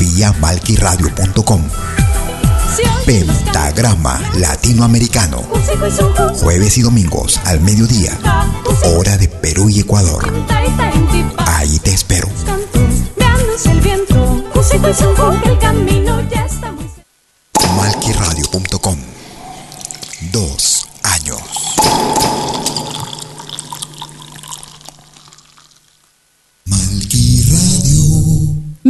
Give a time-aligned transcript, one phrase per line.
[0.00, 1.60] Vía malquiradio.com.
[3.04, 5.42] Pentagrama Latinoamericano.
[6.40, 8.18] Jueves y domingos al mediodía,
[8.96, 10.32] hora de Perú y Ecuador.
[11.36, 12.28] Ahí te espero.
[17.76, 18.96] Malquiradio.com.
[20.32, 22.29] Dos años.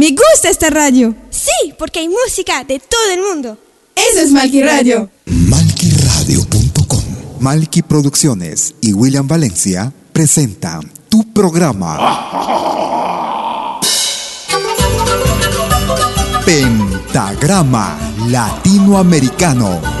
[0.01, 1.13] Me gusta esta radio.
[1.29, 3.55] Sí, porque hay música de todo el mundo.
[3.95, 5.11] Eso es Malqui Radio.
[5.27, 7.03] Malquiradio.com.
[7.39, 11.99] Malqui Producciones y William Valencia presentan tu programa.
[16.47, 20.00] Pentagrama Latinoamericano.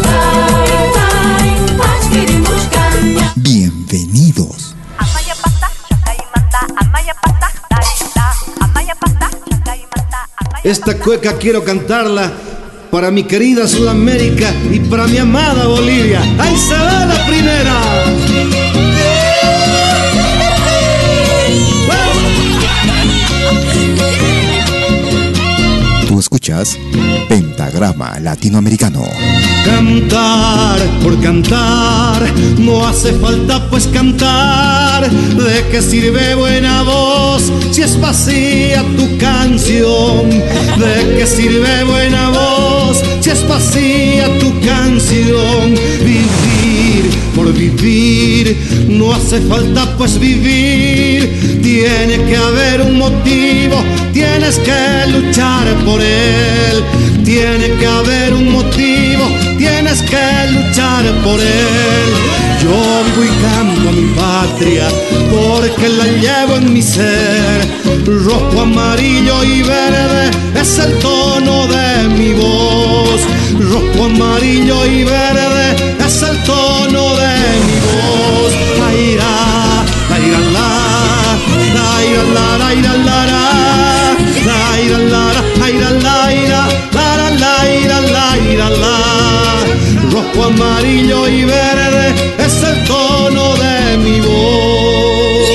[10.63, 12.31] Esta cueca quiero cantarla
[12.91, 16.21] para mi querida Sudamérica y para mi amada Bolivia.
[16.37, 17.81] ¡Ahí se va la primera!
[26.21, 26.77] Escuchas
[27.31, 29.05] Pentagrama Latinoamericano.
[29.63, 32.21] Cantar por cantar,
[32.59, 35.09] no hace falta pues cantar.
[35.09, 40.29] ¿De qué sirve buena voz si es vacía tu canción?
[40.29, 45.73] ¿De qué sirve buena voz si es vacía tu canción?
[46.03, 46.51] Vivir
[47.33, 48.57] por vivir,
[48.89, 51.61] no hace falta pues vivir.
[51.61, 53.81] Tiene que haber un motivo,
[54.11, 56.83] tienes que luchar por él.
[57.23, 59.27] Tiene que haber un motivo,
[59.57, 62.09] tienes que luchar por él.
[62.61, 64.87] Yo vivo y canto a mi patria
[65.29, 67.67] porque la llevo en mi ser.
[68.05, 73.21] Rojo, amarillo y verde es el tono de mi voz.
[73.59, 77.35] Rojo, amarillo y verde es el tono de
[77.67, 78.53] mi voz.
[78.87, 79.83] Aira,
[80.13, 83.60] aira, la, aira, la, la,
[90.11, 95.47] Rojo, amarillo y verde es el tono de mi voz.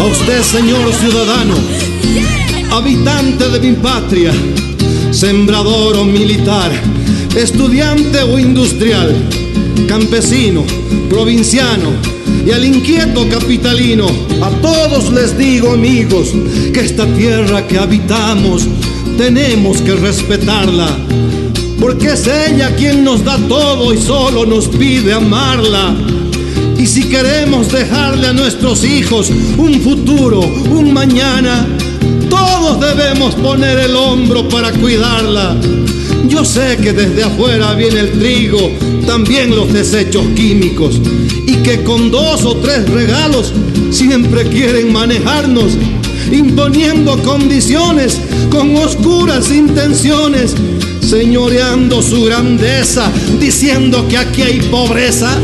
[0.00, 1.54] A usted, señor ciudadano,
[2.72, 4.32] habitante de mi patria,
[5.12, 6.72] sembrador o militar,
[7.36, 9.14] estudiante o industrial,
[9.86, 10.64] campesino,
[11.08, 11.92] provinciano
[12.44, 14.06] y al inquieto capitalino,
[14.42, 16.32] a todos les digo amigos
[16.72, 18.66] que esta tierra que habitamos
[19.16, 20.88] tenemos que respetarla,
[21.80, 25.94] porque es ella quien nos da todo y solo nos pide amarla.
[26.78, 31.66] Y si queremos dejarle a nuestros hijos un futuro, un mañana,
[32.28, 35.56] todos debemos poner el hombro para cuidarla.
[36.28, 38.70] Yo sé que desde afuera viene el trigo,
[39.06, 41.00] también los desechos químicos,
[41.46, 43.52] y que con dos o tres regalos
[43.90, 45.72] siempre quieren manejarnos,
[46.32, 48.18] imponiendo condiciones
[48.50, 50.54] con oscuras intenciones,
[51.00, 55.36] señoreando su grandeza, diciendo que aquí hay pobreza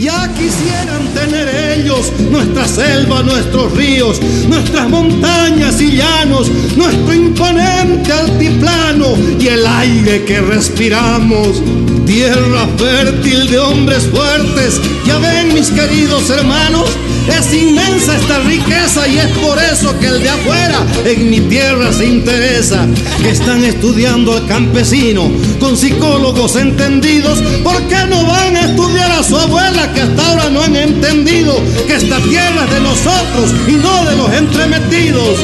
[0.00, 9.14] Ya quisieran tener ellos nuestra selva, nuestros ríos, nuestras montañas y llanos, nuestro imponente altiplano
[9.38, 11.62] y el aire que respiramos.
[12.06, 16.90] Tierra fértil de hombres fuertes, ya ven mis queridos hermanos,
[17.28, 21.92] es inmensa esta riqueza y es por eso que el de afuera en mi tierra
[21.92, 22.86] se interesa.
[23.22, 25.30] Que están estudiando al campesino
[25.60, 27.40] con psicólogos entendidos.
[27.62, 31.60] ¿Por qué no van a estudiar a su abuela que hasta ahora no han entendido
[31.86, 35.38] que esta tierra es de nosotros y no de los entremetidos?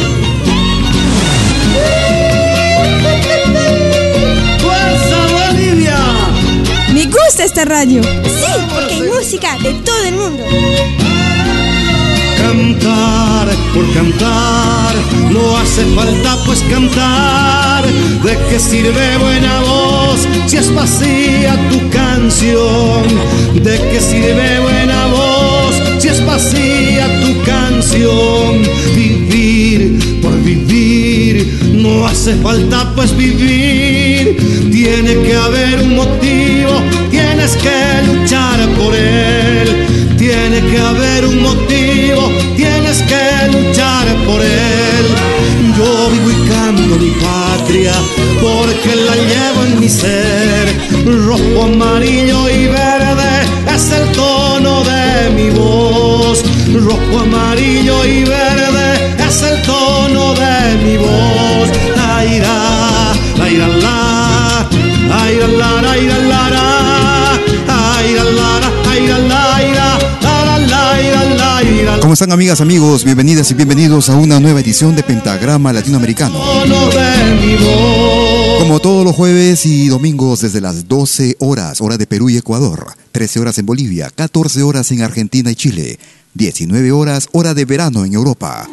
[4.60, 5.98] ¡Fuerza Bolivia!
[6.92, 8.02] Me gusta esta radio.
[8.02, 10.44] Sí, porque hay música de todo el mundo.
[12.38, 14.94] Cantar por cantar,
[15.30, 17.84] no hace falta pues cantar.
[18.22, 23.02] ¿De qué sirve buena voz si es vacía tu canción?
[23.54, 28.62] ¿De qué sirve buena voz si es vacía tu canción?
[28.94, 34.36] Vivir por vivir, no hace falta pues vivir.
[34.70, 39.86] Tiene que haber un motivo, tienes que luchar por él.
[40.18, 41.17] Tiene que haber
[48.80, 50.68] porque la llevo en mi ser.
[51.04, 56.42] Rojo, amarillo y verde es el tono de mi voz.
[56.72, 61.68] Rojo, amarillo y verde es el tono de mi voz.
[62.16, 64.68] Aira, aira, la,
[65.24, 69.98] aira, la, aira, la, la, aira, la, aira, la, aira.
[72.00, 73.04] ¿Cómo están amigas, amigos?
[73.04, 76.38] Bienvenidas y bienvenidos a una nueva edición de Pentagrama Latinoamericano.
[78.58, 82.88] Como todos los jueves y domingos desde las 12 horas, hora de Perú y Ecuador,
[83.12, 85.98] 13 horas en Bolivia, 14 horas en Argentina y Chile,
[86.34, 88.68] 19 horas, hora de verano en Europa.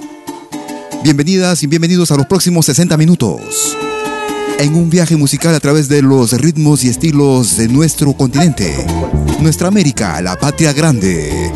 [1.03, 3.77] Bienvenidas y bienvenidos a los próximos 60 minutos.
[4.57, 8.73] En un viaje musical a través de los ritmos y estilos de nuestro continente,
[9.39, 11.51] nuestra América, la patria grande.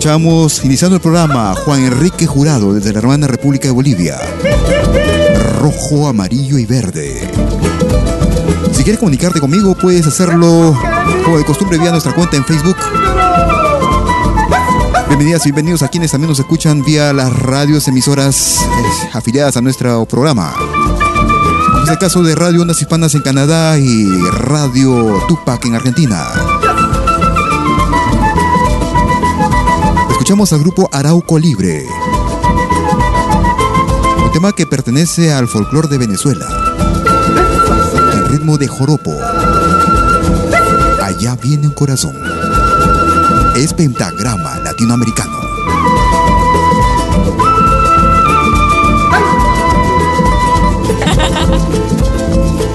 [0.00, 4.18] Escuchamos, iniciando el programa, Juan Enrique Jurado desde la hermana República de Bolivia.
[5.58, 7.30] Rojo, amarillo y verde.
[8.72, 10.74] Si quieres comunicarte conmigo, puedes hacerlo
[11.22, 12.78] como de costumbre vía nuestra cuenta en Facebook.
[15.08, 19.60] Bienvenidas y bienvenidos a quienes también nos escuchan vía las radios emisoras eh, afiliadas a
[19.60, 20.54] nuestro programa.
[21.84, 26.26] Es el caso de Radio Ondas Hispanas en Canadá y Radio Tupac en Argentina.
[30.30, 31.84] Escuchamos al grupo Arauco Libre.
[34.24, 36.46] Un tema que pertenece al folclore de Venezuela.
[38.12, 39.10] El ritmo de joropo.
[41.02, 42.14] Allá viene un corazón.
[43.56, 45.36] Es pentagrama latinoamericano.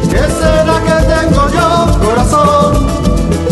[0.10, 2.86] ¿Qué será que tengo yo, corazón?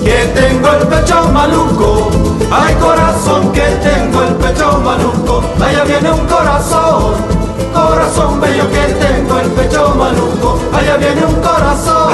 [0.03, 2.22] Que tengo el pecho maluco.
[2.55, 5.43] Ay, corazón, que tengo el pecho maluco.
[5.59, 7.15] Allá viene un corazón.
[7.73, 10.59] Corazón bello que tengo el pecho maluco.
[10.71, 12.13] Allá viene un corazón.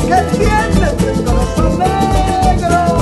[0.00, 2.96] ¿Qué tienes el corazón negro?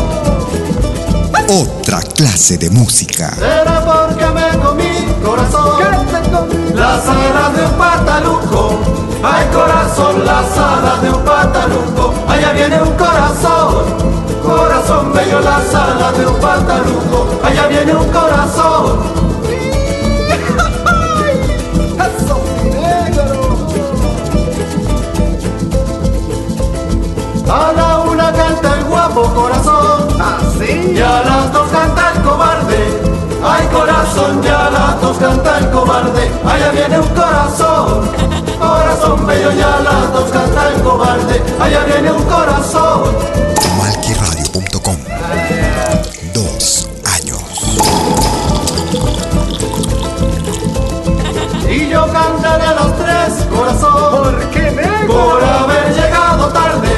[1.49, 3.35] Otra clase de música.
[3.37, 5.81] Será porque me comí corazón.
[6.75, 8.79] Las alas de un pataluco.
[9.23, 12.13] Ay, corazón, las alas de un pataluco.
[12.29, 14.14] Allá viene un corazón.
[14.45, 17.27] Corazón bello, las alas de un pataluco.
[17.43, 19.01] Allá viene un corazón.
[22.05, 23.57] Eso, negro.
[27.51, 30.09] A la una canta el guapo corazón.
[30.21, 30.93] Así.
[30.95, 33.01] Y a las dos canta el cobarde.
[33.43, 36.31] Ay corazón, ya a las dos canta el cobarde.
[36.45, 38.11] Allá viene un corazón.
[38.59, 41.43] Corazón bello, ya a las dos canta el cobarde.
[41.59, 43.45] Allá viene un corazón.
[46.35, 47.41] Dos años.
[51.71, 54.11] Y yo cantaré a los tres, corazón.
[54.11, 54.71] ¿Por qué
[55.07, 56.91] Por haber llegado tarde.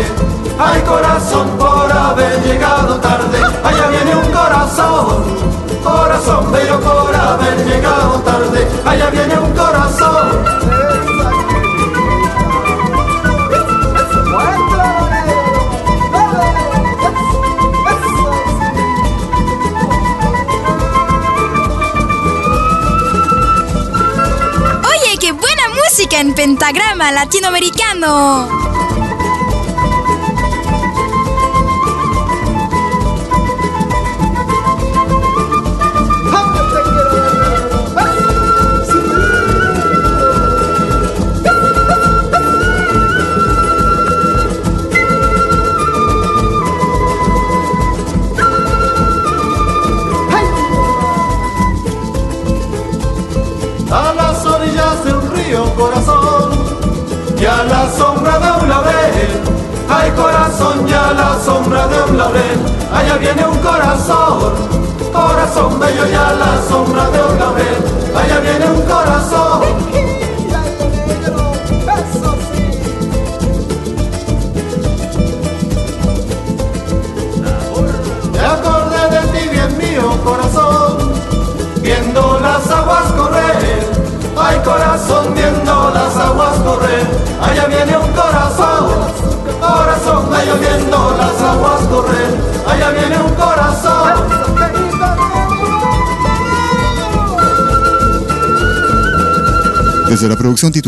[0.58, 3.38] Ay, corazón, por haber llegado tarde.
[3.62, 5.24] Allá viene un corazón.
[5.84, 8.66] Corazón bello, por haber llegado tarde.
[8.84, 10.55] Allá viene un corazón.
[26.20, 28.65] En pentagrama latinoamericano.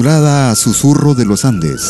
[0.08, 1.82] Titulada Susurro de los Andes.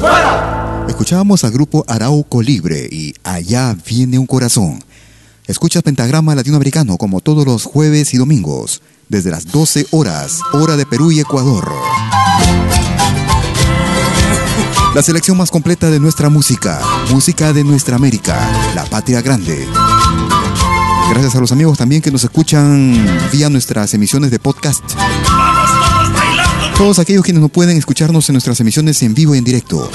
[0.00, 0.86] ¡Fuera!
[0.88, 4.82] Escuchábamos al grupo Arauco Libre y Allá viene un corazón.
[5.46, 10.84] Escuchas Pentagrama Latinoamericano como todos los jueves y domingos, desde las 12 horas, hora de
[10.84, 11.70] Perú y Ecuador.
[14.96, 16.80] La selección más completa de nuestra música,
[17.12, 18.36] música de nuestra América,
[18.74, 19.64] la patria grande.
[21.10, 24.82] Gracias a los amigos también que nos escuchan vía nuestras emisiones de podcast.
[26.78, 29.90] Todos aquellos quienes no pueden escucharnos en nuestras emisiones en vivo y en directo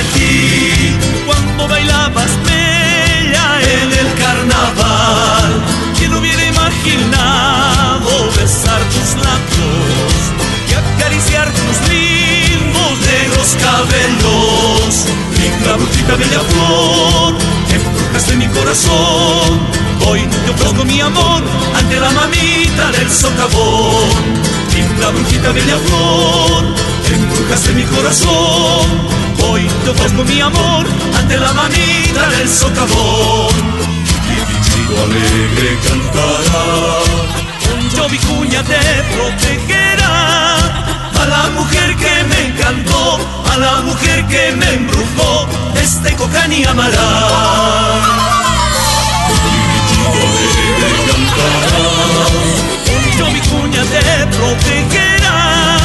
[13.73, 14.93] cabellos.
[15.39, 17.33] Linda brujita bella flor,
[17.75, 19.49] embrujaste mi corazón.
[20.05, 21.41] Hoy yo pongo mi amor
[21.77, 24.09] ante la mamita del socavón.
[24.73, 26.63] Linda brujita bella flor,
[27.13, 28.85] embrujaste mi corazón.
[29.47, 30.85] Hoy yo pongo mi amor
[31.17, 33.55] ante la mamita del socavón.
[34.33, 37.33] Y mi chico alegre cantará
[37.95, 38.79] yo vicuña te
[39.13, 40.57] protegerá.
[41.21, 43.19] A la mujer que me encantó,
[43.53, 47.09] a la mujer que me embrujó, este cocani amará.
[53.17, 55.77] Yo mi cuña te protegerá.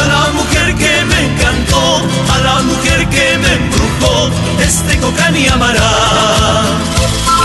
[0.00, 2.02] A la mujer que me encantó,
[2.32, 5.90] a la mujer que me embrujó, este cocani amará.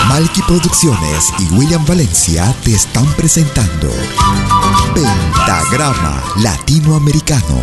[0.08, 3.90] Malky Producciones y William Valencia te están presentando
[4.94, 7.62] Pentagrama Latinoamericano,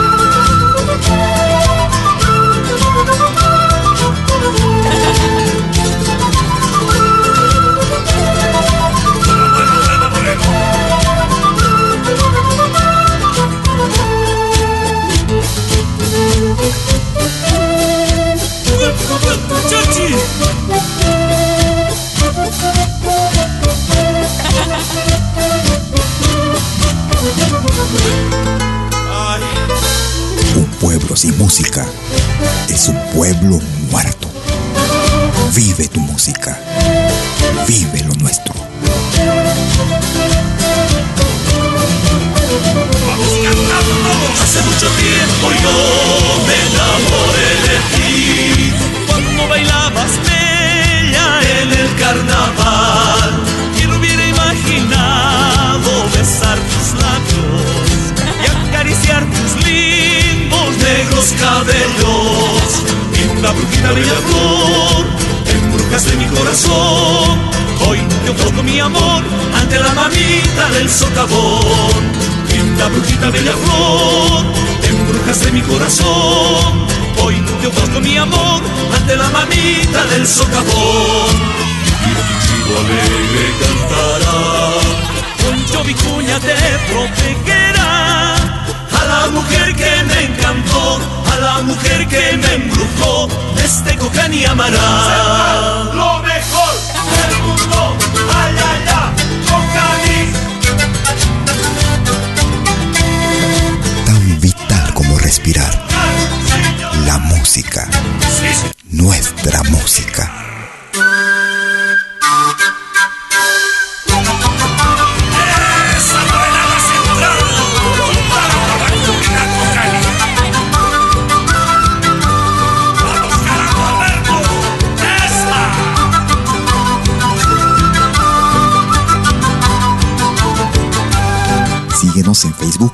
[132.31, 132.93] En Facebook.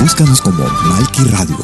[0.00, 1.58] Búscanos como Malky Radio.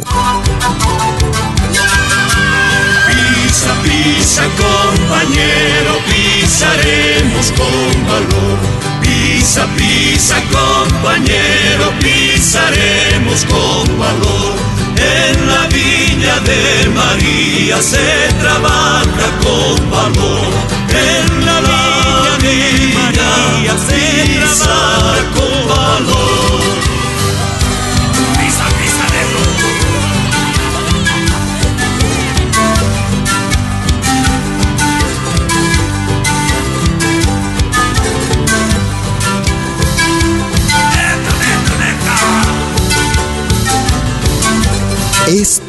[3.08, 8.58] Pisa, pisa, compañero, pisaremos con valor.
[9.00, 14.52] Pisa, pisa, compañero, pisaremos con valor.
[14.98, 20.52] En la viña de María se trabaja con valor.
[20.90, 25.33] En la viña de María se trabaja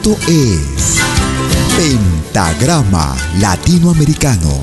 [0.08, 1.00] Es
[1.76, 4.62] Pentagrama Latinoamericano.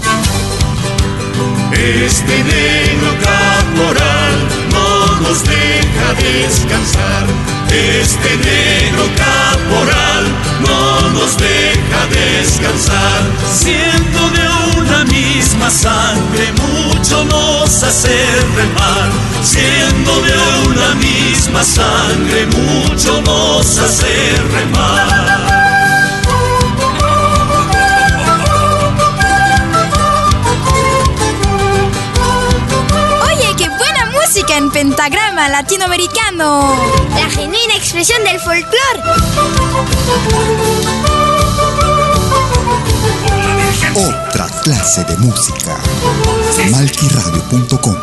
[1.72, 7.26] Este negro caporal no nos deja descansar.
[7.68, 10.26] Este negro caporal
[10.60, 13.22] no nos deja descansar.
[13.52, 14.51] Siendo de
[14.92, 18.26] una misma sangre, mucho nos hace
[18.56, 19.10] remar.
[19.42, 25.40] Siendo de una misma sangre, mucho nos hace remar.
[33.24, 36.76] Oye, qué buena música en pentagrama latinoamericano.
[37.14, 39.02] La genuina expresión del folclore.
[43.94, 45.76] Otra clase de música.
[46.70, 47.96] Malquiradio.com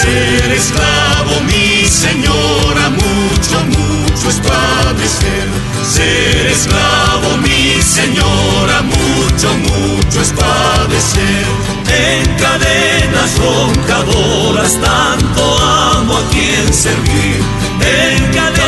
[0.00, 5.48] Ser esclavo, mi señora, mucho, mucho es padecer.
[5.86, 11.46] Ser esclavo, mi señora, mucho, mucho es padecer.
[11.88, 17.42] En cadenas roncadoras, tanto amo a quien servir.
[17.80, 18.62] En cadenas,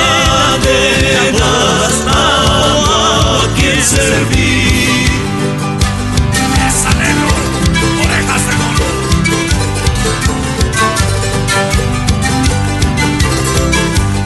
[2.04, 4.43] tanto amo a quien servir.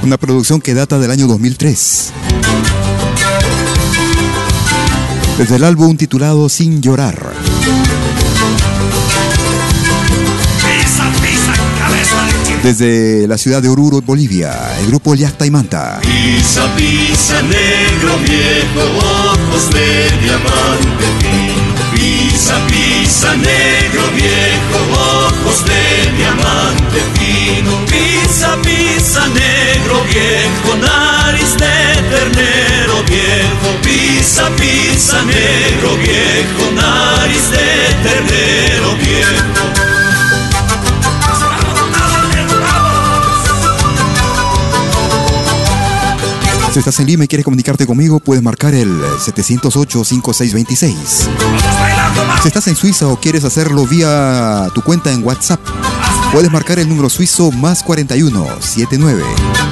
[0.09, 2.13] Una producción que data del año 2003.
[5.37, 7.35] Desde el álbum titulado Sin llorar.
[12.63, 16.01] Desde la ciudad de Oruro, Bolivia, el grupo Yacta y Manta.
[16.01, 18.81] Pisa, pisa, negro viejo,
[19.29, 21.05] ojos de diamante.
[21.95, 24.79] Pisa, pisa, negro viejo,
[25.27, 27.18] ojos de diamante
[30.19, 33.69] viejo, nariz de ternero viejo.
[33.83, 39.89] Pisa, pisa, negro viejo, nariz de ternero viejo.
[46.73, 50.95] Si estás en Lima y quieres comunicarte conmigo, puedes marcar el 708-5626.
[52.43, 55.61] Si estás en Suiza o quieres hacerlo vía tu cuenta en WhatsApp,
[56.33, 59.23] puedes marcar el número suizo más 41 79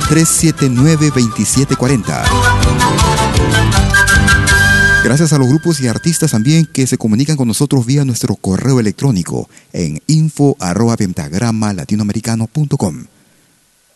[0.08, 2.24] 379 2740.
[5.04, 8.80] Gracias a los grupos y artistas también que se comunican con nosotros vía nuestro correo
[8.80, 11.74] electrónico en info arroba pentagrama.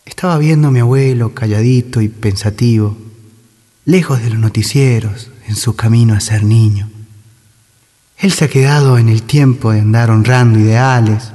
[0.05, 2.97] Estaba viendo a mi abuelo calladito y pensativo,
[3.85, 6.89] lejos de los noticieros, en su camino a ser niño.
[8.17, 11.31] Él se ha quedado en el tiempo de andar honrando ideales,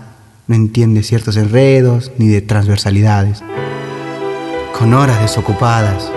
[0.47, 3.43] no entiende ciertos enredos ni de transversalidades.
[4.79, 6.11] Con horas desocupadas,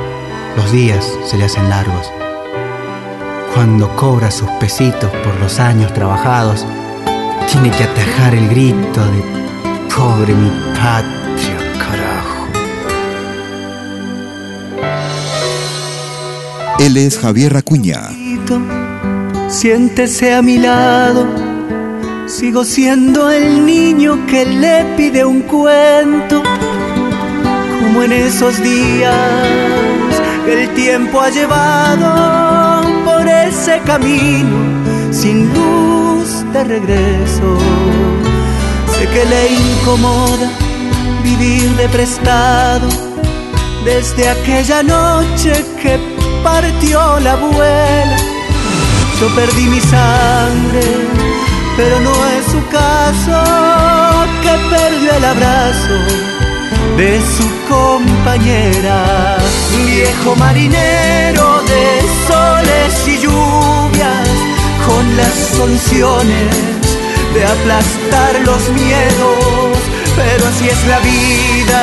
[0.55, 2.11] los días se le hacen largos.
[3.53, 6.65] Cuando cobra sus pesitos por los años trabajados,
[7.51, 9.23] tiene que atajar el grito de
[9.95, 12.47] pobre mi patria, carajo.
[16.79, 18.01] Él es Javier Acuña.
[19.49, 21.48] Siéntese a mi lado.
[22.29, 26.43] Sigo siendo el niño que le pide un cuento.
[27.81, 29.15] Como en esos días
[30.45, 34.57] que el tiempo ha llevado por ese camino
[35.11, 37.57] sin luz de regreso.
[38.93, 40.49] Sé que le incomoda
[41.23, 42.87] vivir de prestado
[43.83, 45.99] desde aquella noche que
[46.43, 48.17] partió la abuela.
[49.19, 50.83] Yo perdí mi sangre,
[51.79, 53.41] pero no es su caso
[54.43, 55.97] que perdió el abrazo
[56.97, 59.37] de su compañera.
[59.77, 61.85] Viejo marinero de
[62.27, 64.29] soles y lluvias,
[64.87, 66.55] con las soluciones
[67.33, 69.77] de aplastar los miedos,
[70.17, 71.81] pero así es la vida,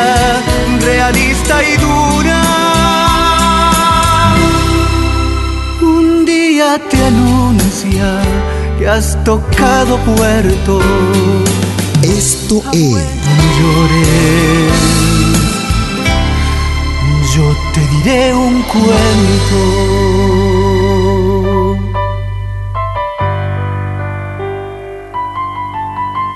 [0.84, 2.42] realista y dura.
[5.80, 8.20] Un día te anuncia
[8.86, 10.80] que has tocado puerto.
[12.02, 12.92] Esto es.
[12.92, 14.96] No llores
[17.36, 19.58] yo te diré un cuento.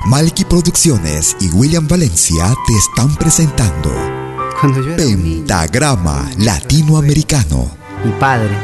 [0.07, 3.91] Malky Producciones y William Valencia te están presentando
[4.97, 7.71] Pentagrama Latinoamericano.
[8.05, 8.59] Mi padre,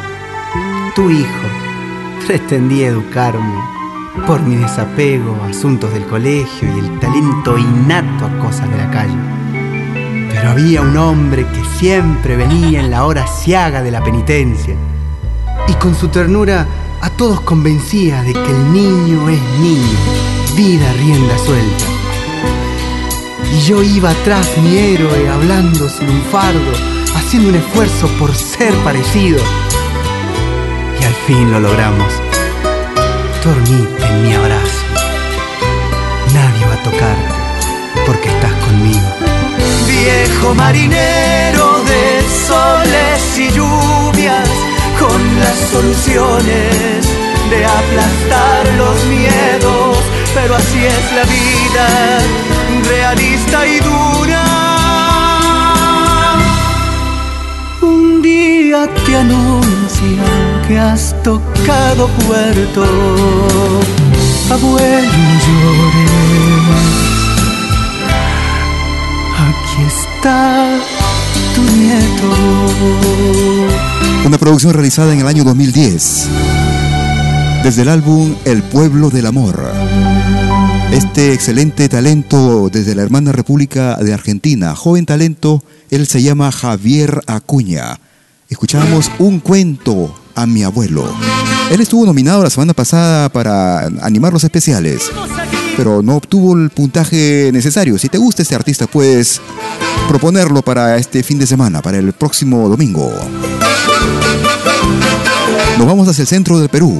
[0.95, 1.47] tu hijo,
[2.27, 3.76] pretendía educarme
[4.27, 8.91] por mi desapego a asuntos del colegio y el talento innato a cosas de la
[8.91, 9.37] calle
[10.37, 14.77] pero había un hombre que siempre venía en la hora ciaga de la penitencia
[15.67, 16.67] y con su ternura
[17.01, 19.99] a todos convencía de que el niño es niño,
[20.55, 21.85] vida rienda suelta.
[23.51, 26.73] Y yo iba atrás mi héroe hablando sin un fardo,
[27.15, 29.39] haciendo un esfuerzo por ser parecido.
[31.01, 32.26] Y al fin lo logramos.
[33.47, 34.83] Dormite en mi abrazo.
[36.35, 37.35] Nadie va a tocarte
[38.07, 39.17] porque estás conmigo
[39.87, 44.49] viejo marinero de soles y lluvias,
[45.01, 47.07] con las soluciones
[47.51, 49.99] de aplastar los miedos,
[50.35, 51.87] pero así es la vida,
[52.89, 54.45] realista y dura.
[57.81, 62.85] Un día te anuncian que has tocado puerto,
[64.51, 65.11] abuelo
[65.47, 66.27] llores
[69.89, 70.79] está
[71.55, 72.35] tu nieto.
[74.25, 76.29] Una producción realizada en el año 2010
[77.63, 79.73] desde el álbum El Pueblo del Amor.
[80.93, 87.21] Este excelente talento desde la hermana República de Argentina, joven talento, él se llama Javier
[87.27, 87.99] Acuña.
[88.49, 91.05] Escuchamos un cuento a mi abuelo.
[91.71, 95.11] Él estuvo nominado la semana pasada para animar los especiales
[95.77, 97.99] pero no obtuvo el puntaje necesario.
[97.99, 99.41] Si te gusta este artista, puedes
[100.09, 103.13] proponerlo para este fin de semana, para el próximo domingo.
[105.77, 106.99] Nos vamos hacia el centro del Perú.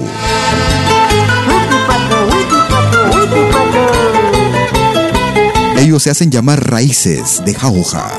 [5.79, 8.11] Ellos se hacen llamar raíces de jauja.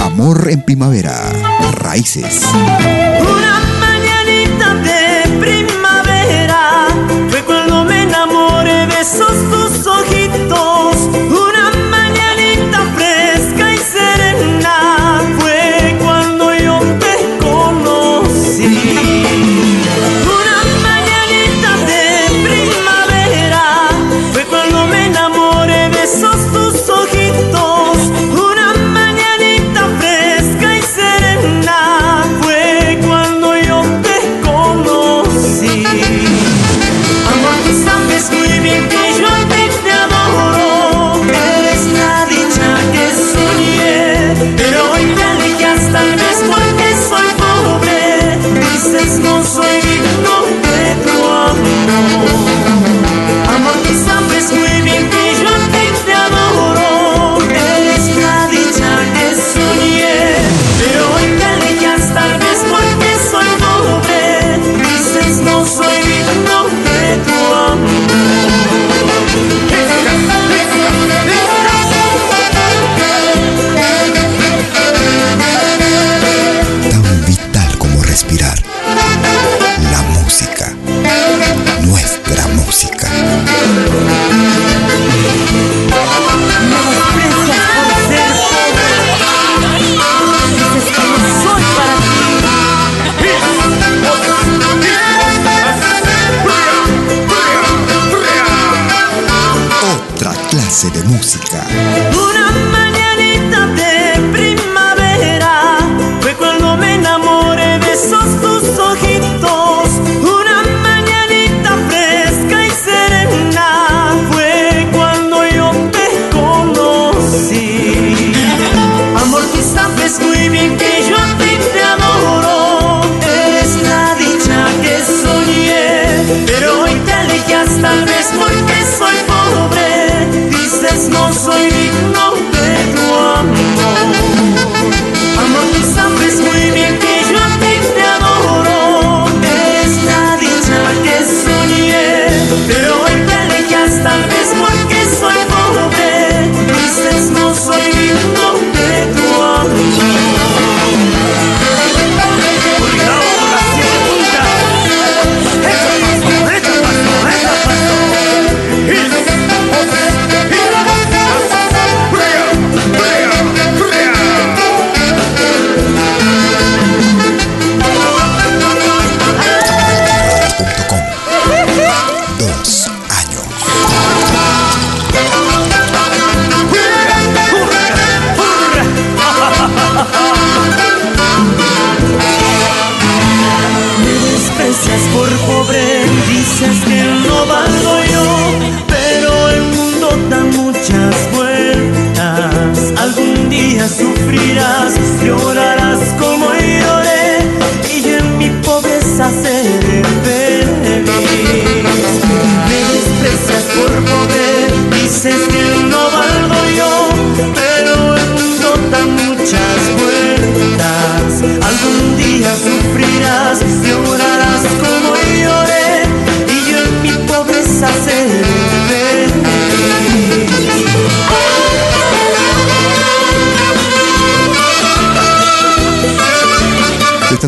[0.00, 1.53] Amor en primavera.
[1.72, 2.42] Raíces.
[3.20, 5.14] Una mañanita de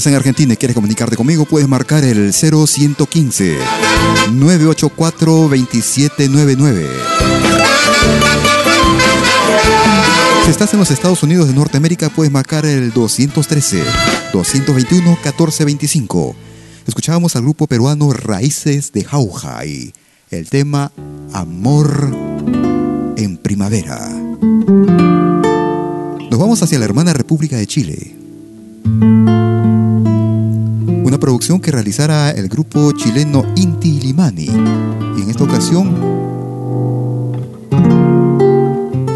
[0.07, 3.59] en Argentina y quieres comunicarte conmigo, puedes marcar el 0115
[4.33, 6.89] 984 2799.
[10.45, 13.83] Si estás en los Estados Unidos de Norteamérica, puedes marcar el 213
[14.33, 16.37] 221 1425.
[16.87, 19.93] Escuchábamos al grupo peruano Raíces de Jauja y
[20.31, 20.93] el tema
[21.33, 22.15] Amor
[23.17, 24.09] en Primavera.
[26.31, 28.16] Nos vamos hacia la hermana República de Chile.
[31.27, 34.45] producción que realizara el grupo chileno Inti Limani.
[34.45, 35.89] Y en esta ocasión,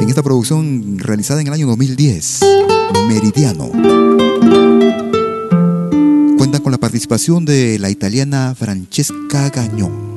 [0.01, 2.41] en esta producción realizada en el año 2010,
[3.07, 3.71] Meridiano,
[6.37, 10.10] cuenta con la participación de la italiana Francesca Gagnon.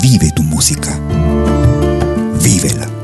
[0.00, 0.98] Vive tu música.
[2.40, 2.97] Vívela.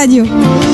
[0.00, 0.69] rádio.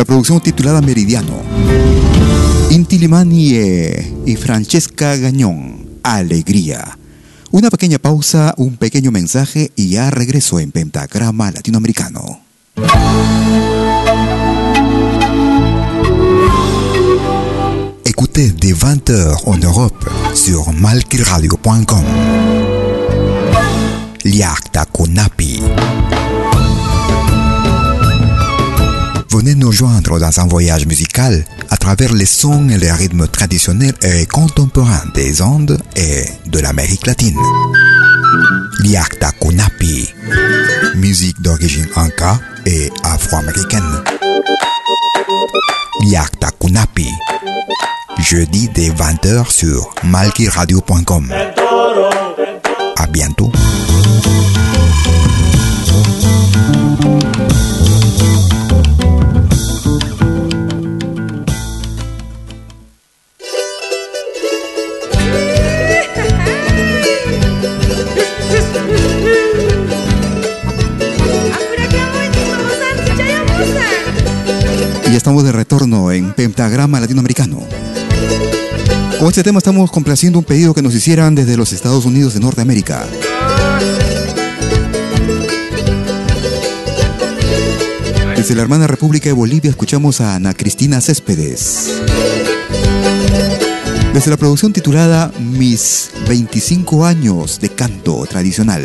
[0.00, 1.42] La producción titulada Meridiano,
[2.70, 3.52] Inti Limani
[4.24, 6.96] y Francesca Gañón, Alegría.
[7.50, 12.40] Una pequeña pausa, un pequeño mensaje y ya regreso en Pentagrama Latinoamericano.
[18.06, 22.04] Écoutez des 20h en Europe sur malkiradio.com.
[24.24, 25.60] Liakta Kunapi.
[29.30, 33.94] Venez nous joindre dans un voyage musical à travers les sons et les rythmes traditionnels
[34.02, 37.38] et contemporains des Andes et de l'Amérique latine.
[38.80, 40.12] Liakta Kunapi,
[40.96, 44.02] musique d'origine inca et afro-américaine.
[46.00, 47.08] Liakta Kunapi,
[48.18, 51.32] jeudi dès 20h sur malkiradio.com.
[52.96, 53.52] À bientôt.
[75.10, 77.58] Y estamos de retorno en Pentagrama Latinoamericano.
[79.18, 82.40] Con este tema estamos complaciendo un pedido que nos hicieran desde los Estados Unidos de
[82.40, 83.04] Norteamérica.
[88.36, 92.02] Desde la hermana República de Bolivia escuchamos a Ana Cristina Céspedes.
[94.14, 98.84] Desde la producción titulada Mis 25 años de canto tradicional.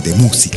[0.00, 0.49] De música.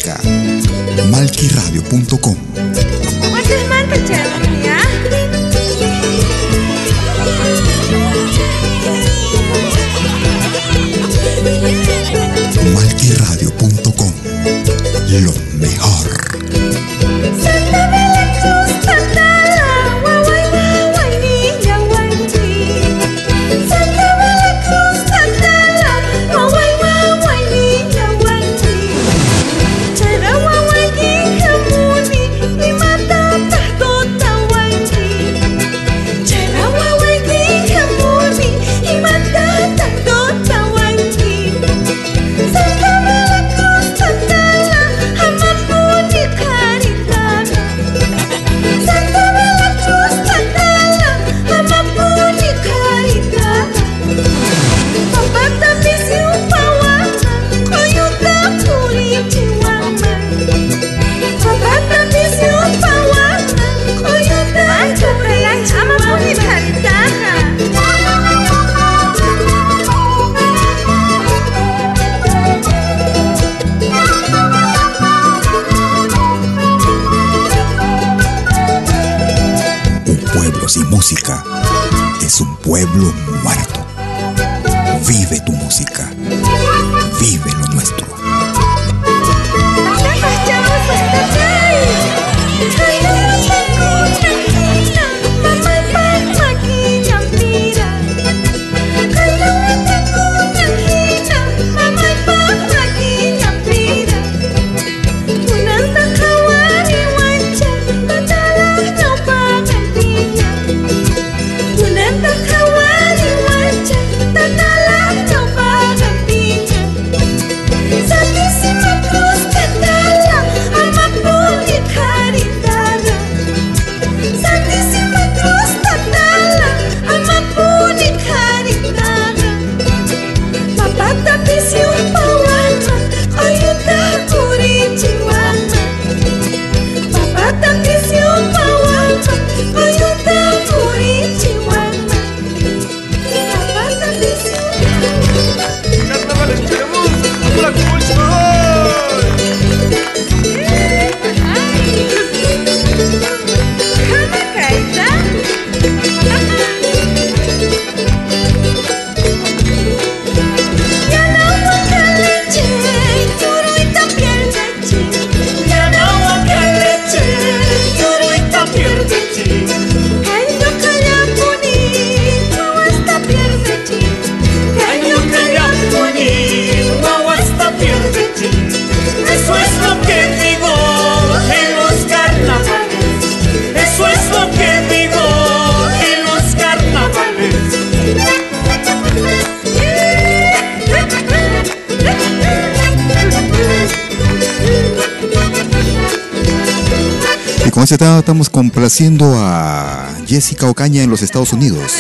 [198.93, 201.93] Complaciendo a Jessica Ocaña en los Estados Unidos.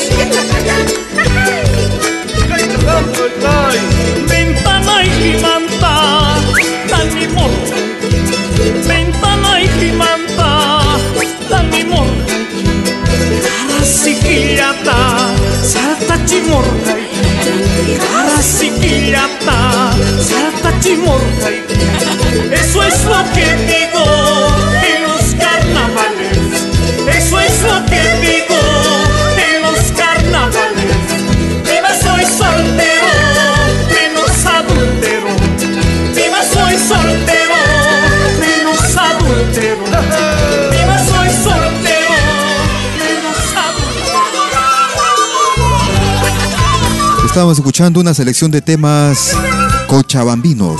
[22.51, 24.82] Eso es lo que digo
[47.33, 49.31] Estábamos escuchando una selección de temas
[49.87, 50.79] cochabambinos.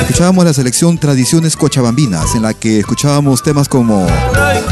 [0.00, 4.04] Escuchábamos la selección Tradiciones Cochabambinas, en la que escuchábamos temas como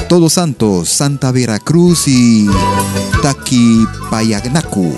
[0.09, 2.49] Todos Santos, Santa Veracruz y
[3.23, 4.97] Taki Payagnacu.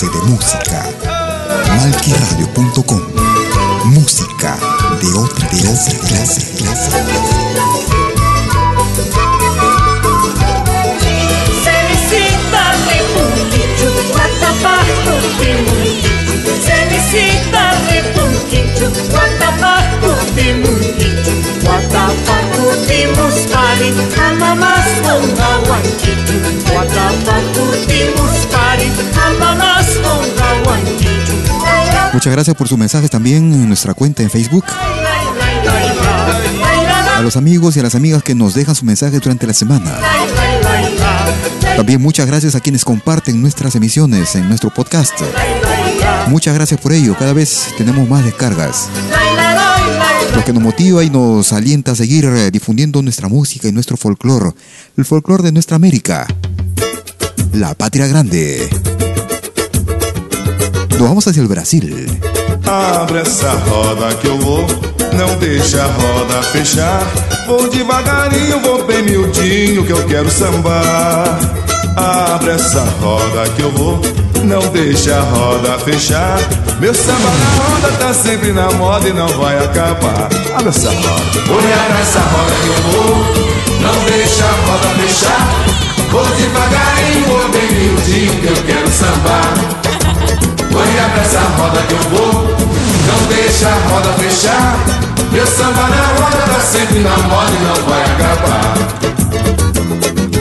[0.00, 0.82] Clase de música.
[1.76, 3.00] Malquiradio.com
[3.84, 4.56] Música
[5.00, 6.90] de otra clase, clase, clase.
[27.86, 29.19] Timuspari,
[32.12, 34.64] Muchas gracias por sus mensajes también en nuestra cuenta en Facebook.
[37.16, 39.98] A los amigos y a las amigas que nos dejan sus mensajes durante la semana.
[41.76, 45.14] También muchas gracias a quienes comparten nuestras emisiones en nuestro podcast.
[46.28, 47.16] Muchas gracias por ello.
[47.18, 48.88] Cada vez tenemos más descargas.
[50.34, 53.96] Lo que nos motiva y nos alienta a seguir eh, difundiendo nuestra música y nuestro
[53.96, 54.50] folclore.
[54.96, 56.26] El folclore de nuestra América.
[57.52, 58.68] La patria grande.
[61.00, 62.20] Nos vamos hacia el Brasil.
[62.66, 64.66] Abre essa roda que eu vou,
[65.14, 67.00] não deixa a roda fechar.
[67.46, 71.40] Vou devagarinho, vou bem miudinho que eu quero sambar.
[71.96, 73.98] Abre essa roda que eu vou,
[74.44, 76.38] não deixa a roda fechar.
[76.78, 80.28] Meu samba na roda tá sempre na moda e não vai acabar.
[80.54, 83.16] Abre essa roda, oi, abre essa roda que eu vou,
[83.80, 85.64] não deixa a roda fechar.
[86.10, 89.89] Vou devagarinho, vou bem miudinho que eu quero sambar
[90.74, 92.42] Olha pra essa roda que eu vou.
[93.06, 94.78] Não deixa a roda fechar.
[95.32, 98.74] Meu samba na roda tá sempre na moda e não vai acabar.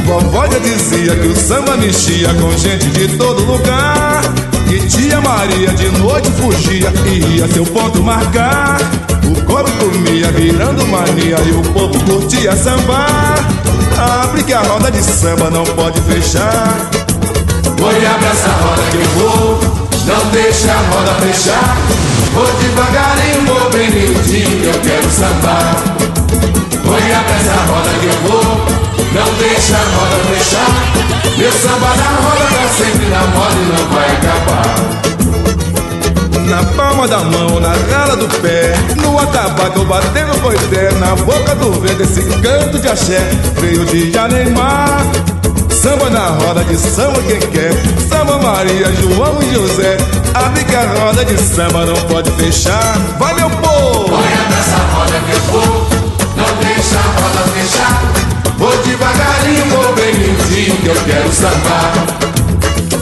[0.06, 4.22] Vovó já dizia que o samba mexia com gente de todo lugar.
[4.68, 8.78] Que tia Maria de noite fugia e ia seu ponto marcar.
[9.24, 13.36] O coro comia virando mania e o povo curtia sambar.
[14.24, 16.90] Abre que a roda de samba não pode fechar.
[17.82, 21.78] Olha pra essa roda que eu vou Não deixa a roda fechar.
[22.34, 25.76] Vou devagarinho, vou bem miudinho que eu quero sambar.
[26.88, 28.44] Olha pra essa roda que eu vou.
[29.14, 30.74] Não deixa a roda fechar.
[31.38, 35.00] Meu samba na roda tá sempre na moda e não vai acabar.
[36.50, 41.80] Na palma da mão, na rala do pé No atabaco, batendo boité Na boca do
[41.80, 43.20] vento, esse canto de axé
[43.62, 45.06] Veio de Janeimar
[45.82, 47.72] Samba na roda de samba quem quer?
[48.10, 49.96] Samba Maria, João e José.
[50.34, 52.98] Abre que a roda de samba não pode fechar.
[53.18, 54.14] Vai meu povo!
[54.14, 55.88] Olha pra essa roda que eu vou.
[56.36, 58.02] Não deixa a roda fechar.
[58.58, 61.94] Vou devagarinho, vou bem miudinho que eu quero sambar.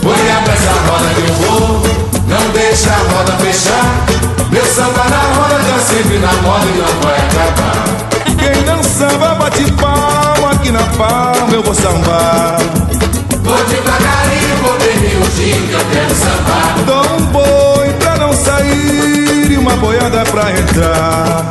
[0.06, 1.82] Olha pra essa roda que eu vou.
[2.28, 4.06] Não deixa a roda fechar.
[4.52, 8.08] Meu samba na roda tá sempre na moda e não vai acabar.
[8.38, 9.37] Quem não samba
[10.98, 12.58] palma eu vou sambar.
[13.44, 16.84] Vou devagarinho, vou bem miudinho que eu quero sambar.
[16.86, 21.46] Dou um boi pra não sair E uma boiada pra entrar.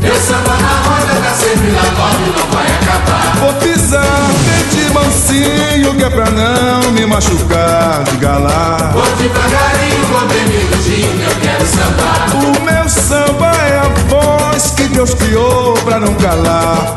[0.00, 3.36] Meu samba na roda tá sempre na e não vai acabar.
[3.40, 8.90] Vou pisar bem de mansinho Que é pra não me machucar Diga lá.
[8.92, 12.36] Vou devagarinho, vou bem miudinho que eu quero sambar.
[12.36, 16.96] O meu samba é a voz que Deus criou pra não calar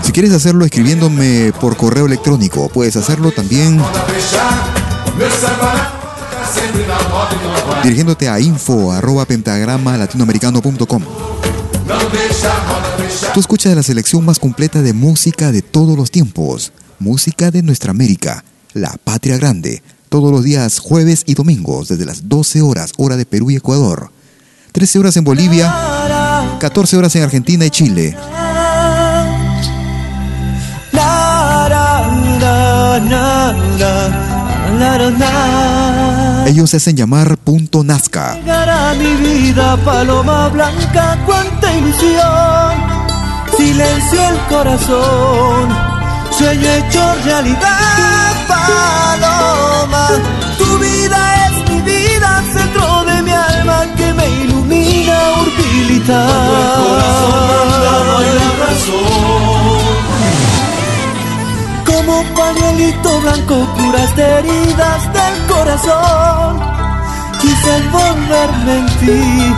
[0.02, 3.82] Si quieres hacerlo escribiéndome por correo electrónico, puedes hacerlo también
[7.84, 11.02] Dirigiéndote a info arroba pentagrama latinoamericano.com.
[11.88, 15.98] Não deixa a roda fechar Tú escuchas la selección más completa de música de todos
[15.98, 21.88] los tiempos, música de nuestra América, la patria grande, todos los días jueves y domingos
[21.88, 24.12] desde las 12 horas hora de Perú y Ecuador,
[24.74, 25.74] 13 horas en Bolivia,
[26.60, 28.18] 14 horas en Argentina y Chile.
[36.48, 38.36] Ellos se hacen llamar Punto Nazca.
[38.36, 43.02] Llegará mi vida, paloma blanca, cuánta ilusión.
[43.58, 45.70] Silencio el corazón,
[46.38, 50.08] sueño hecho realidad, paloma.
[50.58, 56.28] Tu vida es mi vida, centro de mi alma que me ilumina, urbilita.
[56.76, 56.96] Como
[62.72, 66.60] pañuelito blanco curaste heridas del corazón.
[67.42, 69.56] Quise envolverme en ti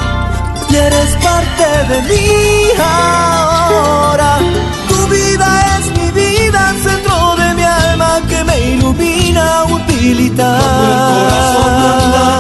[0.70, 4.40] y eres parte de mí ahora.
[4.88, 10.60] Tu vida es mi vida, centro de mi alma que me ilumina, utilita.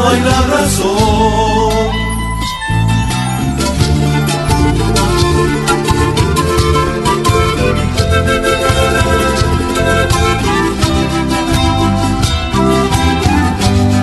[0.01, 1.92] no hay la razón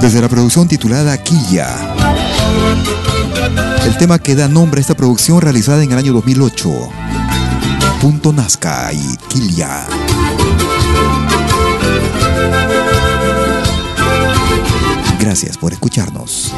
[0.01, 1.77] Desde la producción titulada Quilla.
[3.85, 6.71] El tema que da nombre a esta producción realizada en el año 2008.
[8.01, 9.87] Punto Nazca y Quilla.
[15.21, 16.55] Gracias por escucharnos.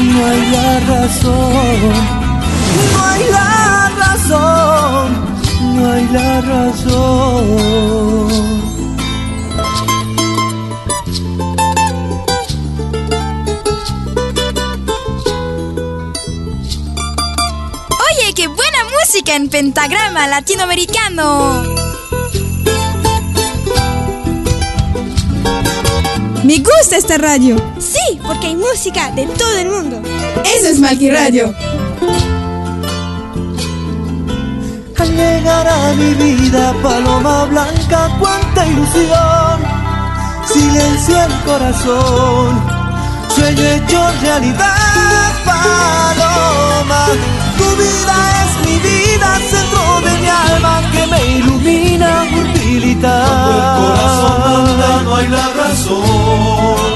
[0.00, 1.92] no hay la razón,
[2.92, 5.12] no hay la razón,
[5.74, 7.84] no hay la razón.
[18.10, 21.62] Oye, qué buena música en pentagrama latinoamericano.
[26.42, 27.56] Me gusta esta radio.
[28.06, 30.02] Sí, porque hay música de todo el mundo.
[30.44, 31.54] Eso es Malqui Radio.
[34.98, 39.60] Al llegar a mi vida, paloma blanca, cuánta ilusión.
[40.52, 42.60] Silencio el corazón,
[43.34, 47.06] sueño hecho realidad, paloma.
[47.56, 53.24] Tu vida es mi vida, centro de mi alma que me ilumina, utilita.
[53.26, 56.93] Cuando el corazón anda, no hay la razón.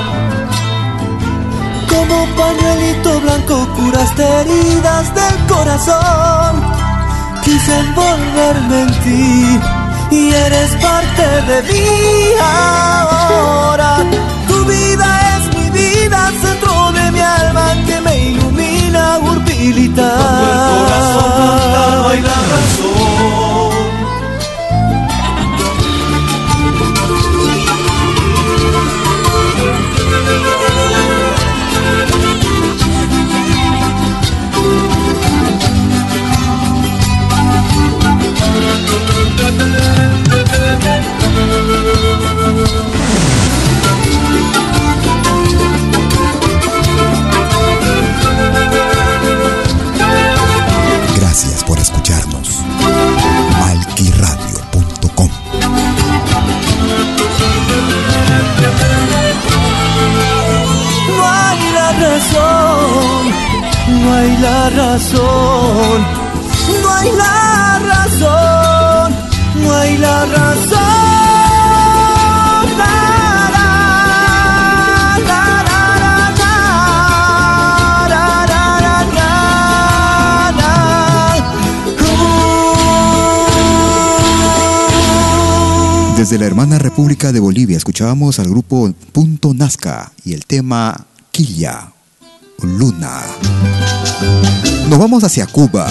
[2.09, 6.63] Como pañuelito blanco curaste heridas del corazón.
[7.45, 9.61] Quise envolverme en ti
[10.11, 11.85] y eres parte de mí
[12.41, 13.99] ahora.
[14.49, 20.11] Tu vida es mi vida, centro de mi alma que me ilumina, urbilita.
[20.17, 23.48] Cuando el corazón no hay la razón.
[63.89, 66.07] no hay la razón,
[66.83, 69.15] no hay la razón,
[69.63, 71.09] no hay la razón.
[86.17, 91.93] Desde la hermana República de Bolivia escuchábamos al grupo Punto Nazca y el tema Quilla.
[92.63, 93.23] Luna.
[94.89, 95.87] Nos vamos hacia Cuba.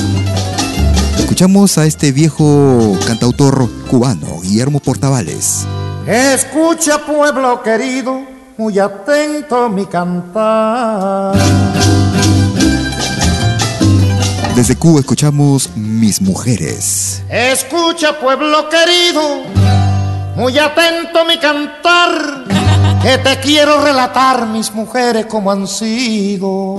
[1.18, 5.65] Escuchamos a este viejo cantautor cubano, Guillermo Portavales.
[6.05, 8.22] Escucha pueblo querido,
[8.57, 11.36] muy atento mi cantar.
[14.55, 17.22] Desde Cuba escuchamos Mis Mujeres.
[17.30, 19.43] Escucha pueblo querido,
[20.38, 22.45] muy atento mi cantar,
[23.01, 26.75] que te quiero relatar mis mujeres como han sido.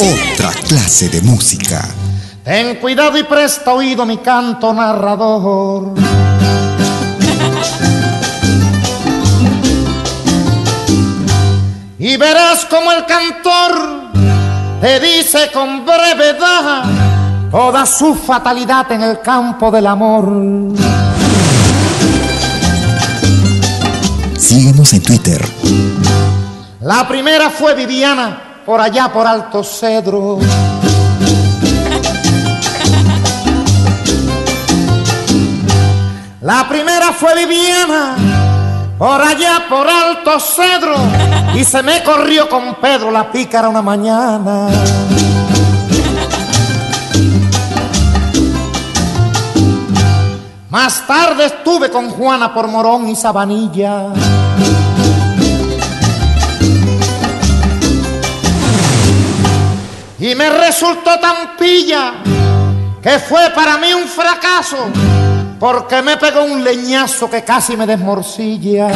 [0.00, 1.86] Otra clase de música.
[2.42, 5.92] Ten cuidado y presta oído mi canto narrador.
[11.98, 14.10] Y verás como el cantor
[14.80, 17.11] te dice con brevedad
[17.52, 20.26] toda su fatalidad en el campo del amor.
[24.38, 25.46] Síguenos en Twitter.
[26.80, 30.38] La primera fue Viviana, por allá por Alto Cedro.
[36.40, 38.16] La primera fue Viviana,
[38.98, 40.96] por allá por Alto Cedro,
[41.54, 44.68] y se me corrió con Pedro la pícara una mañana.
[50.72, 54.06] Más tarde estuve con Juana por Morón y Sabanilla.
[60.18, 62.14] Y me resultó tan pilla
[63.02, 64.78] que fue para mí un fracaso
[65.60, 68.88] porque me pegó un leñazo que casi me desmorcilla.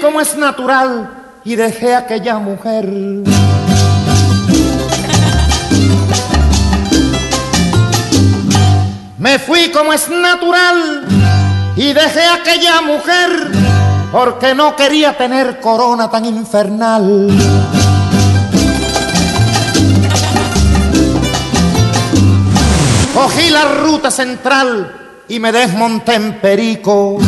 [0.00, 1.10] Como es natural
[1.44, 2.86] y dejé aquella mujer.
[9.18, 11.04] Me fui como es natural
[11.76, 13.50] y dejé aquella mujer
[14.12, 17.28] porque no quería tener corona tan infernal.
[23.14, 24.92] Cogí la ruta central
[25.28, 27.18] y me desmonté en Perico.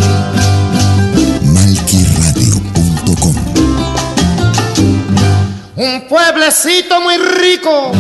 [5.81, 7.91] Un pueblecito muy rico,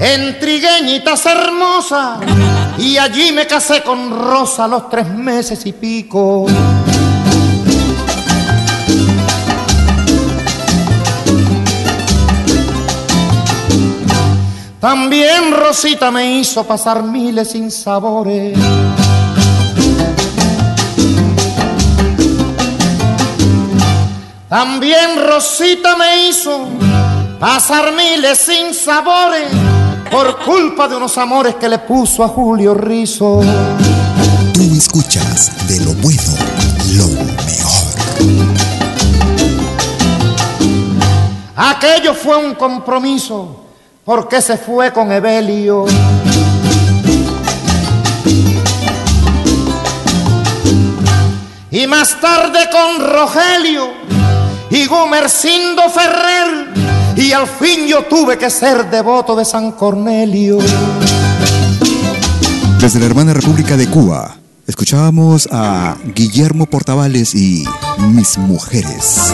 [0.00, 2.18] en trigueñitas hermosas,
[2.78, 6.46] y allí me casé con Rosa los tres meses y pico.
[14.80, 18.58] También Rosita me hizo pasar miles sin sabores.
[24.48, 26.68] También Rosita me hizo
[27.42, 29.48] pasar miles sin sabores
[30.12, 33.40] por culpa de unos amores que le puso a Julio Rizo.
[34.54, 36.22] Tú escuchas de lo bueno,
[36.94, 37.82] lo mejor.
[41.56, 43.64] Aquello fue un compromiso
[44.04, 45.86] porque se fue con Evelio.
[51.72, 53.88] Y más tarde con Rogelio
[54.70, 56.91] y Gumercindo Ferrer.
[57.22, 60.58] Y al fin yo tuve que ser devoto de San Cornelio.
[62.80, 67.64] Desde la hermana República de Cuba, escuchábamos a Guillermo Portavales y
[67.98, 69.32] Mis Mujeres.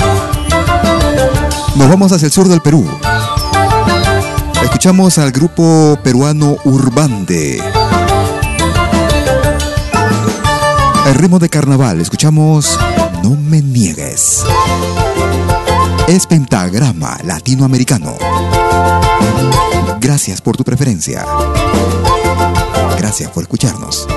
[1.76, 2.86] Nos vamos hacia el sur del Perú.
[4.62, 7.62] Escuchamos al grupo peruano Urbande.
[11.06, 12.78] El ritmo de carnaval, escuchamos
[13.22, 14.44] No me niegues.
[16.08, 18.16] Es pentagrama latinoamericano.
[20.00, 21.22] Gracias por tu preferencia.
[22.96, 24.08] Gracias por escucharnos.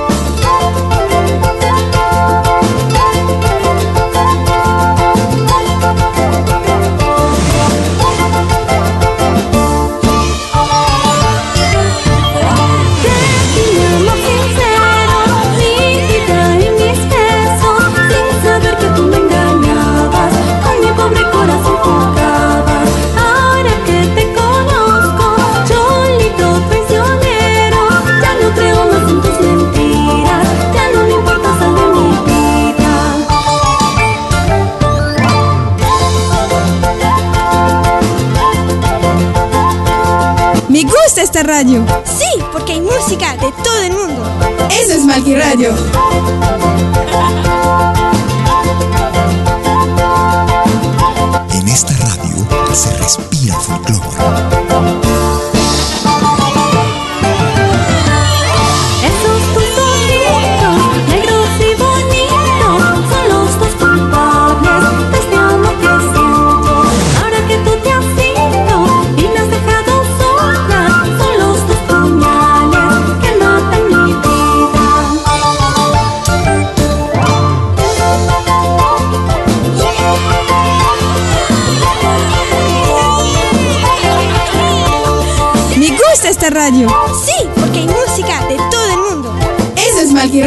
[41.03, 41.85] Gusta esta radio.
[42.05, 44.23] Sí, porque hay música de todo el mundo.
[44.69, 45.73] Eso es Malqui Radio.
[51.53, 54.00] En esta radio se respira folclore.
[86.51, 86.87] Radio.
[87.25, 89.33] Sí, porque hay música de todo el mundo.
[89.75, 90.41] Eso es Malqui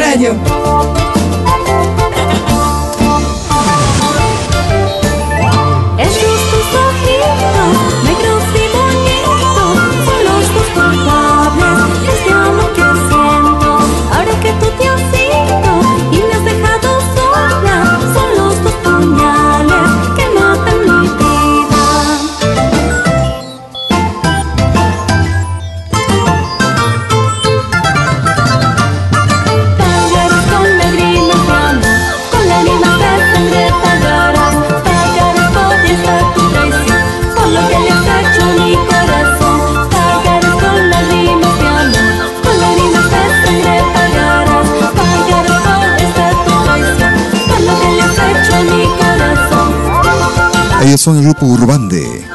[51.05, 52.25] son el grupo Urbande.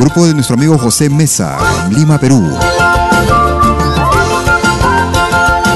[0.00, 1.58] Grupo de nuestro amigo José Mesa,
[1.90, 2.56] Lima, Perú.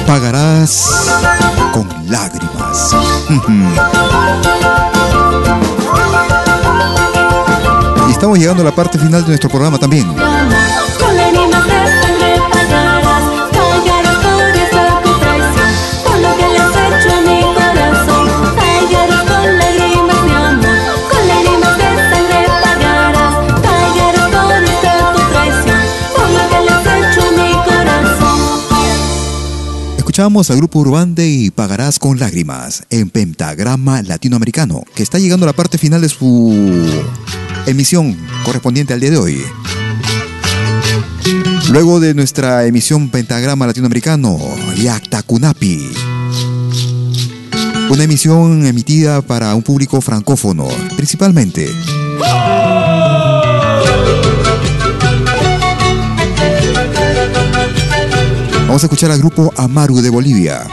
[0.06, 1.12] Pagarás
[1.74, 2.96] con lágrimas.
[8.08, 10.06] y estamos llegando a la parte final de nuestro programa también.
[30.18, 35.50] Escuchamos al grupo Urbande y Pagarás con lágrimas en pentagrama latinoamericano, que está llegando a
[35.50, 37.06] la parte final de su
[37.66, 39.40] emisión correspondiente al día de hoy.
[41.70, 44.40] Luego de nuestra emisión pentagrama latinoamericano,
[44.82, 45.88] Yactacunapi.
[47.88, 50.66] Una emisión emitida para un público francófono,
[50.96, 51.68] principalmente.
[58.68, 60.66] Vamos a escuchar al grupo Amaru de Bolivia.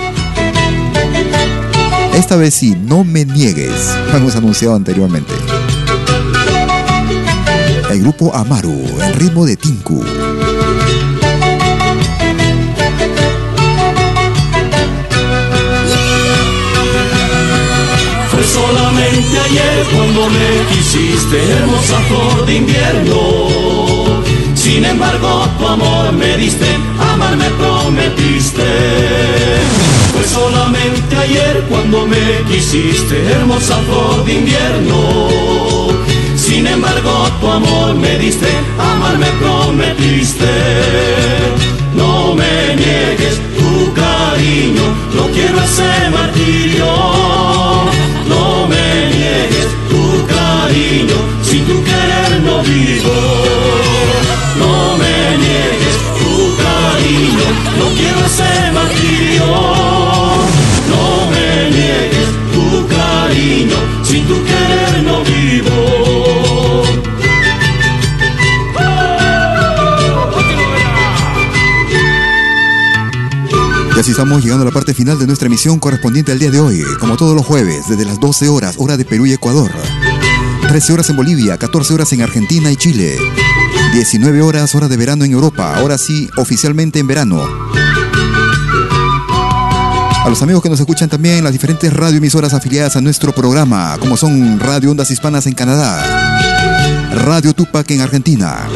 [2.13, 3.95] Esta vez sí, no me niegues.
[4.11, 5.33] Lo hemos anunciado anteriormente.
[7.89, 10.03] el grupo Amaru, en ritmo de Tinku.
[18.29, 24.04] Fue solamente ayer cuando me quisiste, hermosa flor de invierno.
[24.65, 26.65] Sin embargo, tu amor me diste,
[26.99, 28.63] amar me prometiste.
[30.11, 35.27] Fue solamente ayer cuando me quisiste, hermosa flor de invierno.
[36.35, 38.47] Sin embargo, tu amor me diste,
[38.79, 40.51] amar me prometiste.
[41.93, 44.85] No me niegues tu cariño,
[45.15, 46.91] no quiero ese martirio.
[48.27, 53.44] No me niegues tu cariño, sin tu querer no vivo.
[57.77, 59.45] No quiero ese martirio.
[60.91, 66.83] No me niegues tu cariño, sin tu querer no vivo.
[73.95, 76.59] Y así estamos llegando a la parte final de nuestra emisión correspondiente al día de
[76.59, 79.71] hoy, como todos los jueves, desde las 12 horas, hora de Perú y Ecuador.
[80.67, 83.17] 13 horas en Bolivia, 14 horas en Argentina y Chile.
[83.93, 87.43] 19 horas, hora de verano en Europa, ahora sí, oficialmente en verano.
[90.23, 94.17] A los amigos que nos escuchan también las diferentes radioemisoras afiliadas a nuestro programa, como
[94.17, 98.67] son Radio Ondas Hispanas en Canadá, Radio Tupac en Argentina.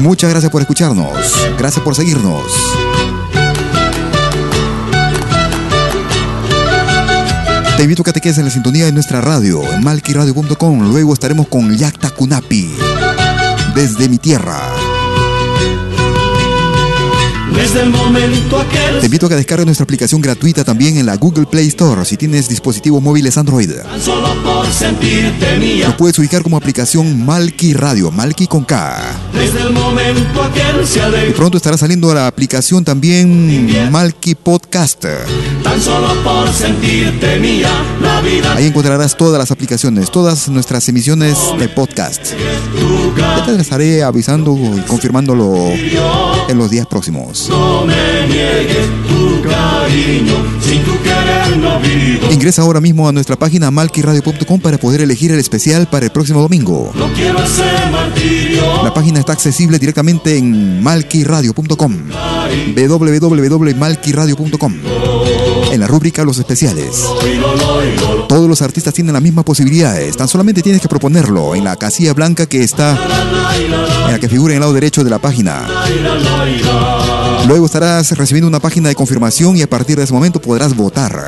[0.00, 1.14] Muchas gracias por escucharnos,
[1.58, 2.42] gracias por seguirnos.
[7.80, 10.92] Te invito a que te quedes en la sintonía de nuestra radio, en malquiradio.com.
[10.92, 12.74] Luego estaremos con Yakta Kunapi,
[13.74, 14.60] desde mi tierra.
[17.54, 21.16] Desde el momento aquel Te invito a que descargues nuestra aplicación gratuita también en la
[21.16, 23.70] Google Play Store si tienes dispositivos móviles Android.
[23.72, 25.88] tan solo por sentirte mía.
[25.88, 29.18] Lo puedes ubicar como aplicación Malki Radio, Malki con K.
[29.32, 35.04] Desde el momento aquel se Y alegró pronto estará saliendo la aplicación también Malki Podcast.
[35.62, 37.70] tan solo por sentirte mía.
[38.02, 42.32] La vida Ahí encontrarás todas las aplicaciones, todas nuestras emisiones de podcast.
[43.16, 45.70] Ya te estaré avisando y confirmándolo
[46.48, 47.48] en los días próximos.
[47.48, 50.34] no me niegues tu cariño.
[50.60, 51.09] Sin tu no
[51.82, 52.32] vivo.
[52.32, 56.40] Ingresa ahora mismo a nuestra página malquiradio.com para poder elegir el especial para el próximo
[56.40, 56.92] domingo.
[56.94, 58.82] No quiero ese martirio.
[58.82, 61.96] La página está accesible directamente en malquiradio.com.
[62.76, 64.74] www.malquiradio.com.
[65.72, 67.04] En la rúbrica Los especiales.
[68.28, 70.16] Todos los artistas tienen las mismas posibilidades.
[70.16, 72.98] Tan solamente tienes que proponerlo en la casilla blanca que está
[74.06, 75.66] en la que figura en el lado derecho de la página.
[77.46, 81.19] Luego estarás recibiendo una página de confirmación y a partir de ese momento podrás votar.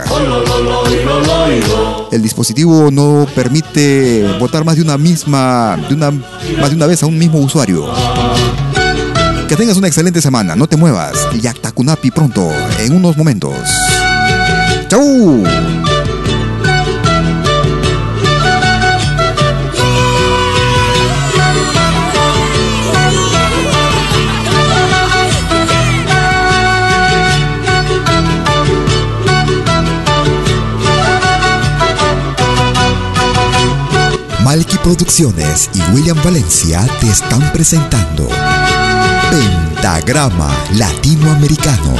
[2.11, 7.03] El dispositivo no permite votar más de una misma, de una, más de una vez
[7.03, 7.86] a un mismo usuario.
[9.49, 11.14] Que tengas una excelente semana, no te muevas.
[11.40, 13.55] Yaktakunapi pronto, en unos momentos.
[14.88, 15.43] ¡Chau!
[34.45, 38.28] Malky Producciones y William Valencia te están presentando
[39.30, 41.95] Pentagrama Latinoamericano.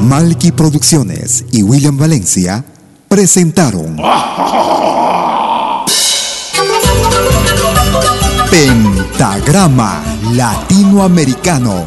[0.00, 2.64] Malky Producciones y William Valencia
[3.08, 3.96] presentaron
[8.50, 10.02] Pentagrama
[10.32, 11.86] Latinoamericano.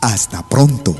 [0.00, 0.96] Hasta pronto.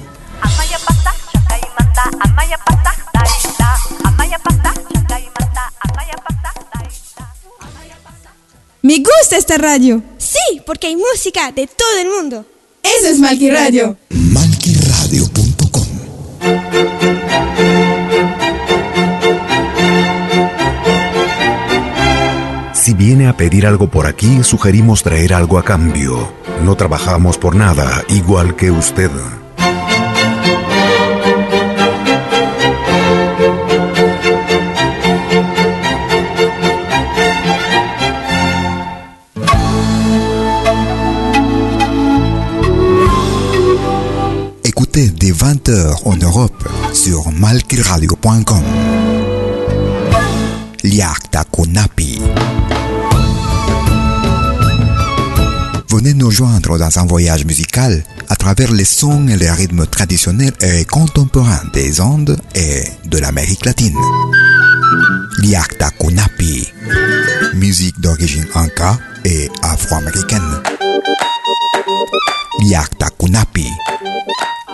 [8.83, 10.03] Me gusta esta radio.
[10.19, 12.45] Sí, porque hay música de todo el mundo.
[12.83, 13.97] Eso es Malqui Radio.
[14.09, 15.87] Malquiradio.com
[22.73, 26.33] Si viene a pedir algo por aquí, sugerimos traer algo a cambio.
[26.65, 29.11] No trabajamos por nada, igual que usted.
[44.65, 48.63] Écoutez dès 20h en Europe sur malkiradio.com.
[50.83, 52.21] Liakta Konapi.
[55.91, 60.53] Venez nous joindre dans un voyage musical à travers les sons et les rythmes traditionnels
[60.61, 63.97] et contemporains des Andes et de l'Amérique latine.
[65.39, 66.73] Liakta Kunapi.
[67.55, 70.63] Musique d'origine inca et afro-américaine.
[72.61, 73.67] Liakta Kunapi.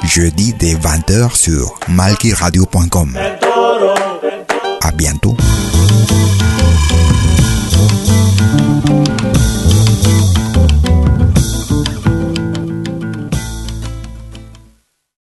[0.04, 3.16] Jeudi dès 20h sur malkiradio.com.
[4.82, 5.34] À bientôt.